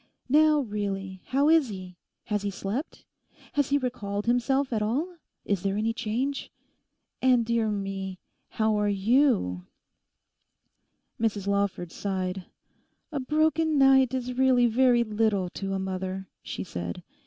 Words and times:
Now 0.29 0.61
really, 0.61 1.21
how 1.25 1.47
is 1.47 1.69
he? 1.69 1.95
has 2.23 2.41
he 2.41 2.49
slept? 2.49 3.05
has 3.53 3.69
he 3.69 3.77
recalled 3.77 4.25
himself 4.25 4.73
at 4.73 4.81
all? 4.81 5.17
is 5.45 5.61
there 5.61 5.77
any 5.77 5.93
change?—and, 5.93 7.45
dear 7.45 7.69
me, 7.69 8.17
how 8.49 8.77
are 8.79 8.89
you?' 8.89 9.67
Mrs 11.19 11.45
Lawford 11.45 11.91
sighed. 11.91 12.45
'A 13.11 13.19
broken 13.19 13.77
night 13.77 14.15
is 14.15 14.33
really 14.33 14.65
very 14.65 15.03
little 15.03 15.49
to 15.51 15.75
a 15.75 15.77
mother,' 15.77 16.27
she 16.41 16.63
said. 16.63 17.03